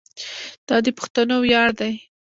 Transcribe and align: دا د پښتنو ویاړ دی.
دا 0.67 0.75
د 0.85 0.87
پښتنو 0.97 1.35
ویاړ 1.43 1.69
دی. 1.79 1.93